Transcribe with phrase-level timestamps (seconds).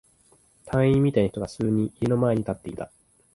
[0.65, 2.91] 隊員みたいな人が数人、家の前に立っていた。